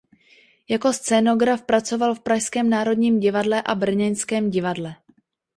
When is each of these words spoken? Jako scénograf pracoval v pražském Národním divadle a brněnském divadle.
Jako 0.69 0.93
scénograf 0.93 1.61
pracoval 1.63 2.15
v 2.15 2.19
pražském 2.19 2.69
Národním 2.69 3.19
divadle 3.19 3.61
a 3.61 3.75
brněnském 3.75 4.49
divadle. 4.49 4.95